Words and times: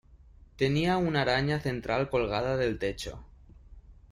Tenía 0.57 0.97
una 0.97 1.21
araña 1.21 1.59
central 1.59 2.09
colgada 2.09 2.57
del 2.57 2.79
techo. 2.79 3.23